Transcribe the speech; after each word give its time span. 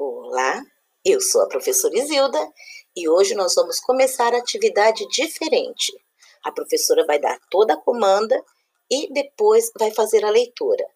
Olá, 0.00 0.62
eu 1.04 1.20
sou 1.20 1.42
a 1.42 1.48
professora 1.48 1.98
Isilda 1.98 2.38
e 2.94 3.08
hoje 3.08 3.34
nós 3.34 3.56
vamos 3.56 3.80
começar 3.80 4.32
a 4.32 4.38
atividade 4.38 5.04
diferente. 5.08 5.92
A 6.44 6.52
professora 6.52 7.04
vai 7.04 7.18
dar 7.18 7.36
toda 7.50 7.74
a 7.74 7.76
comanda 7.76 8.40
e 8.88 9.12
depois 9.12 9.72
vai 9.76 9.90
fazer 9.90 10.24
a 10.24 10.30
leitura. 10.30 10.86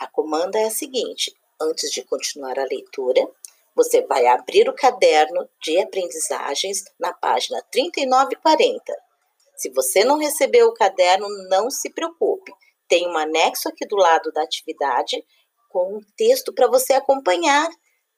A 0.00 0.08
comanda 0.08 0.58
é 0.58 0.64
a 0.64 0.70
seguinte: 0.70 1.32
antes 1.62 1.92
de 1.92 2.02
continuar 2.02 2.58
a 2.58 2.64
leitura, 2.64 3.24
você 3.72 4.04
vai 4.04 4.26
abrir 4.26 4.68
o 4.68 4.74
caderno 4.74 5.48
de 5.62 5.78
aprendizagens 5.78 6.82
na 6.98 7.12
página 7.12 7.62
39 7.70 8.34
e 8.34 8.36
40. 8.36 8.96
Se 9.54 9.70
você 9.70 10.04
não 10.04 10.18
recebeu 10.18 10.66
o 10.66 10.74
caderno, 10.74 11.28
não 11.48 11.70
se 11.70 11.88
preocupe. 11.88 12.52
Tem 12.88 13.06
um 13.06 13.16
anexo 13.16 13.68
aqui 13.68 13.86
do 13.86 13.94
lado 13.94 14.32
da 14.32 14.42
atividade 14.42 15.24
com 15.68 15.98
um 15.98 16.00
texto 16.16 16.52
para 16.52 16.66
você 16.66 16.94
acompanhar. 16.94 17.68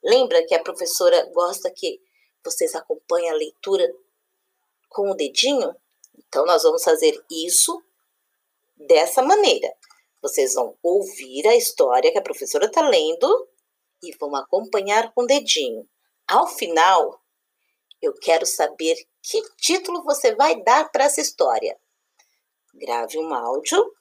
Lembra 0.02 0.44
que 0.46 0.54
a 0.54 0.62
professora 0.62 1.30
gosta 1.32 1.70
que 1.70 2.00
vocês 2.44 2.74
acompanhem 2.74 3.30
a 3.30 3.34
leitura 3.34 3.86
com 4.88 5.10
o 5.10 5.14
dedinho? 5.14 5.74
Então, 6.18 6.46
nós 6.46 6.62
vamos 6.62 6.82
fazer 6.82 7.22
isso 7.30 7.82
dessa 8.76 9.22
maneira. 9.22 9.72
Vocês 10.22 10.54
vão 10.54 10.76
ouvir 10.82 11.46
a 11.46 11.56
história 11.56 12.10
que 12.10 12.18
a 12.18 12.22
professora 12.22 12.66
está 12.66 12.86
lendo 12.88 13.48
e 14.02 14.14
vão 14.16 14.34
acompanhar 14.34 15.12
com 15.12 15.22
o 15.22 15.26
dedinho. 15.26 15.88
Ao 16.26 16.46
final, 16.46 17.20
eu 18.00 18.14
quero 18.14 18.46
saber 18.46 18.96
que 19.22 19.42
título 19.56 20.02
você 20.02 20.34
vai 20.34 20.62
dar 20.62 20.90
para 20.90 21.04
essa 21.04 21.20
história. 21.20 21.78
Grave 22.74 23.18
um 23.18 23.34
áudio 23.34 23.94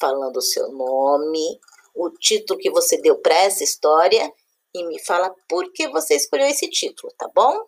falando 0.00 0.38
o 0.38 0.42
seu 0.42 0.70
nome, 0.72 1.60
o 1.94 2.10
título 2.10 2.58
que 2.58 2.70
você 2.70 2.98
deu 2.98 3.18
para 3.18 3.36
essa 3.36 3.62
história 3.62 4.32
e 4.80 4.86
me 4.86 4.98
fala 5.04 5.34
por 5.48 5.72
que 5.72 5.88
você 5.88 6.14
escolheu 6.14 6.46
esse 6.46 6.68
título, 6.70 7.12
tá 7.16 7.28
bom? 7.34 7.66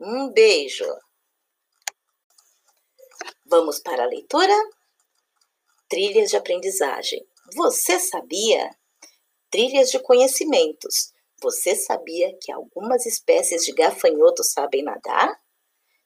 Um 0.00 0.30
beijo! 0.30 0.86
Vamos 3.46 3.80
para 3.80 4.02
a 4.02 4.06
leitura? 4.06 4.54
Trilhas 5.88 6.30
de 6.30 6.36
aprendizagem. 6.36 7.26
Você 7.54 7.98
sabia? 7.98 8.70
Trilhas 9.50 9.90
de 9.90 9.98
conhecimentos. 10.00 11.12
Você 11.40 11.74
sabia 11.74 12.36
que 12.42 12.52
algumas 12.52 13.06
espécies 13.06 13.64
de 13.64 13.72
gafanhotos 13.72 14.52
sabem 14.52 14.82
nadar? 14.82 15.40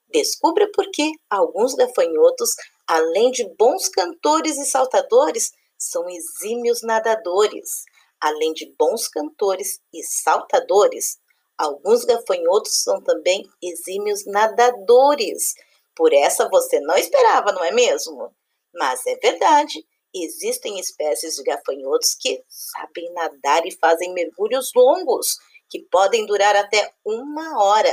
Descubra 0.09 0.71
por 0.73 0.91
que 0.91 1.11
alguns 1.29 1.75
gafanhotos, 1.75 2.55
além 2.87 3.31
de 3.31 3.49
bons 3.57 3.89
cantores 3.89 4.59
e 4.59 4.67
saltadores, 4.67 5.53
são 5.77 6.09
exímios 6.09 6.83
nadadores. 6.83 7.85
Além 8.23 8.53
de 8.53 8.73
bons 8.79 9.09
cantores 9.09 9.81
e 9.93 10.01
saltadores, 10.05 11.19
alguns 11.59 12.05
gafanhotos 12.05 12.81
são 12.85 13.03
também 13.03 13.45
exímios 13.61 14.25
nadadores. 14.25 15.55
Por 15.97 16.13
essa 16.13 16.49
você 16.49 16.79
não 16.79 16.97
esperava, 16.97 17.51
não 17.51 17.65
é 17.65 17.73
mesmo? 17.73 18.33
Mas 18.73 19.05
é 19.09 19.17
verdade, 19.17 19.85
existem 20.15 20.79
espécies 20.79 21.35
de 21.35 21.43
gafanhotos 21.43 22.15
que 22.15 22.45
sabem 22.49 23.13
nadar 23.13 23.67
e 23.67 23.77
fazem 23.77 24.15
mergulhos 24.15 24.71
longos, 24.73 25.37
que 25.69 25.81
podem 25.91 26.25
durar 26.25 26.55
até 26.55 26.95
uma 27.05 27.61
hora. 27.61 27.93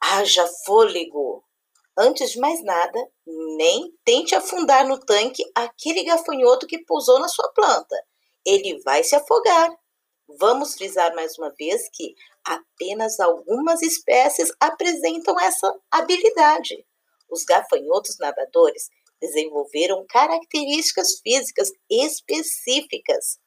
Haja 0.00 0.46
fôlego! 0.64 1.42
Antes 1.98 2.30
de 2.30 2.38
mais 2.38 2.62
nada, 2.62 3.08
nem 3.56 3.92
tente 4.04 4.36
afundar 4.36 4.86
no 4.86 5.00
tanque 5.00 5.42
aquele 5.52 6.04
gafanhoto 6.04 6.64
que 6.64 6.84
pousou 6.84 7.18
na 7.18 7.26
sua 7.26 7.48
planta. 7.52 7.96
Ele 8.44 8.80
vai 8.82 9.04
se 9.04 9.14
afogar. 9.14 9.70
Vamos 10.38 10.74
frisar 10.74 11.14
mais 11.14 11.38
uma 11.38 11.50
vez 11.50 11.88
que 11.92 12.14
apenas 12.44 13.18
algumas 13.18 13.82
espécies 13.82 14.52
apresentam 14.60 15.38
essa 15.40 15.74
habilidade. 15.90 16.84
Os 17.30 17.44
gafanhotos 17.44 18.18
nadadores 18.18 18.90
desenvolveram 19.20 20.04
características 20.08 21.18
físicas 21.20 21.70
específicas. 21.90 23.38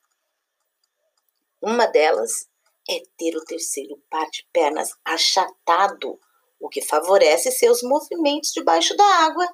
Uma 1.61 1.85
delas 1.85 2.47
é 2.89 3.01
ter 3.17 3.35
o 3.35 3.45
terceiro 3.45 4.01
par 4.09 4.29
de 4.29 4.45
pernas 4.51 4.91
achatado 5.05 6.19
o 6.59 6.69
que 6.69 6.81
favorece 6.81 7.51
seus 7.51 7.81
movimentos 7.81 8.51
debaixo 8.51 8.95
da 8.95 9.05
água. 9.25 9.47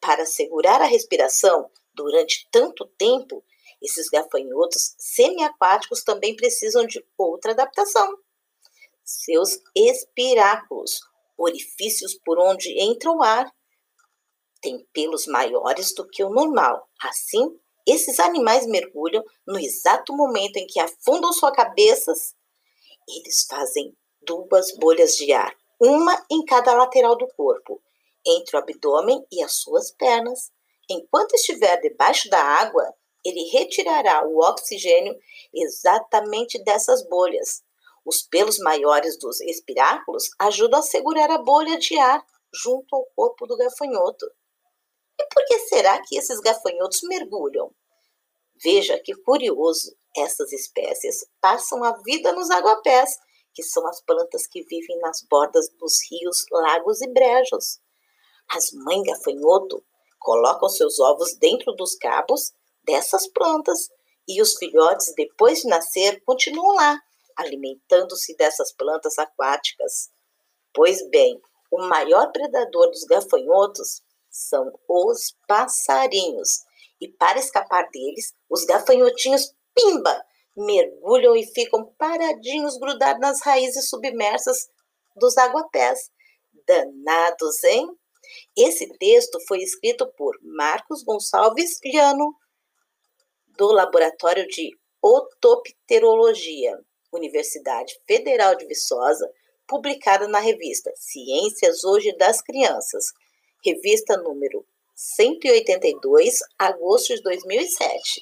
Para 0.00 0.24
segurar 0.26 0.80
a 0.80 0.86
respiração 0.86 1.70
durante 1.94 2.48
tanto 2.50 2.86
tempo, 2.96 3.44
esses 3.82 4.08
gafanhotos 4.08 4.94
semiaquáticos 4.98 6.02
também 6.02 6.34
precisam 6.34 6.86
de 6.86 7.04
outra 7.16 7.52
adaptação. 7.52 8.16
Seus 9.04 9.60
espiráculos, 9.74 11.00
orifícios 11.36 12.14
por 12.24 12.38
onde 12.38 12.78
entra 12.80 13.10
o 13.10 13.22
ar, 13.22 13.50
têm 14.60 14.84
pelos 14.92 15.26
maiores 15.26 15.94
do 15.94 16.06
que 16.08 16.22
o 16.24 16.30
normal. 16.30 16.88
Assim, 17.00 17.58
esses 17.86 18.18
animais 18.18 18.66
mergulham 18.66 19.24
no 19.46 19.58
exato 19.58 20.12
momento 20.14 20.56
em 20.56 20.66
que 20.66 20.80
afundam 20.80 21.32
suas 21.32 21.54
cabeças. 21.54 22.34
Eles 23.08 23.46
fazem 23.48 23.96
duas 24.20 24.76
bolhas 24.76 25.16
de 25.16 25.32
ar 25.32 25.56
uma 25.80 26.24
em 26.30 26.44
cada 26.44 26.74
lateral 26.74 27.16
do 27.16 27.28
corpo, 27.28 27.80
entre 28.26 28.56
o 28.56 28.58
abdômen 28.58 29.24
e 29.30 29.42
as 29.42 29.52
suas 29.52 29.92
pernas. 29.92 30.50
Enquanto 30.90 31.34
estiver 31.34 31.80
debaixo 31.80 32.28
da 32.28 32.42
água, 32.42 32.92
ele 33.28 33.50
retirará 33.50 34.26
o 34.26 34.38
oxigênio 34.38 35.16
exatamente 35.54 36.62
dessas 36.62 37.06
bolhas. 37.08 37.62
Os 38.04 38.22
pelos 38.22 38.58
maiores 38.58 39.18
dos 39.18 39.40
espiráculos 39.42 40.30
ajudam 40.38 40.80
a 40.80 40.82
segurar 40.82 41.30
a 41.30 41.38
bolha 41.38 41.78
de 41.78 41.98
ar 41.98 42.24
junto 42.52 42.96
ao 42.96 43.04
corpo 43.14 43.46
do 43.46 43.56
gafanhoto. 43.56 44.26
E 45.20 45.26
por 45.26 45.44
que 45.46 45.58
será 45.60 46.00
que 46.02 46.16
esses 46.16 46.40
gafanhotos 46.40 47.00
mergulham? 47.02 47.70
Veja 48.62 48.98
que 48.98 49.14
curioso, 49.14 49.94
essas 50.16 50.52
espécies 50.52 51.24
passam 51.40 51.84
a 51.84 51.92
vida 52.02 52.32
nos 52.32 52.50
aguapés 52.50 53.18
que 53.54 53.62
são 53.62 53.86
as 53.88 54.00
plantas 54.02 54.46
que 54.46 54.62
vivem 54.62 54.98
nas 55.00 55.22
bordas 55.28 55.68
dos 55.78 55.98
rios, 56.08 56.44
lagos 56.50 57.02
e 57.02 57.08
brejos. 57.08 57.80
As 58.48 58.70
mães 58.72 59.02
gafanhoto 59.02 59.84
colocam 60.18 60.68
seus 60.68 60.98
ovos 61.00 61.36
dentro 61.36 61.72
dos 61.72 61.96
cabos 61.96 62.52
dessas 62.88 63.28
plantas 63.28 63.90
e 64.26 64.40
os 64.40 64.56
filhotes, 64.56 65.12
depois 65.14 65.60
de 65.60 65.68
nascer, 65.68 66.22
continuam 66.24 66.74
lá, 66.74 66.98
alimentando-se 67.36 68.34
dessas 68.34 68.72
plantas 68.72 69.18
aquáticas. 69.18 70.08
Pois 70.72 71.06
bem, 71.10 71.38
o 71.70 71.86
maior 71.86 72.32
predador 72.32 72.90
dos 72.90 73.04
gafanhotos 73.04 74.02
são 74.30 74.72
os 74.88 75.36
passarinhos. 75.46 76.64
E 76.98 77.08
para 77.08 77.38
escapar 77.38 77.88
deles, 77.90 78.34
os 78.50 78.64
gafanhotinhos, 78.64 79.54
pimba, 79.74 80.24
mergulham 80.56 81.36
e 81.36 81.46
ficam 81.46 81.94
paradinhos 81.98 82.78
grudados 82.78 83.20
nas 83.20 83.42
raízes 83.42 83.88
submersas 83.88 84.68
dos 85.14 85.36
aguapés. 85.36 86.10
Danados, 86.66 87.62
hein? 87.64 87.86
Esse 88.56 88.88
texto 88.98 89.38
foi 89.46 89.58
escrito 89.58 90.06
por 90.16 90.36
Marcos 90.42 91.02
Gonçalves 91.02 91.78
Liano, 91.84 92.34
do 93.58 93.72
Laboratório 93.72 94.46
de 94.46 94.70
Otopterologia, 95.02 96.78
Universidade 97.12 97.98
Federal 98.06 98.54
de 98.54 98.64
Viçosa, 98.66 99.28
publicada 99.66 100.28
na 100.28 100.38
revista 100.38 100.92
Ciências 100.94 101.82
Hoje 101.82 102.16
das 102.16 102.40
Crianças, 102.40 103.06
revista 103.64 104.16
número 104.16 104.64
182, 104.94 106.38
agosto 106.56 107.16
de 107.16 107.22
2007. 107.22 108.20